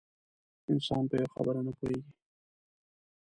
انسان 0.71 1.03
په 1.09 1.15
یوه 1.19 1.31
خبره 1.35 1.61
نه 1.67 1.71
پوهېږي. 1.77 2.11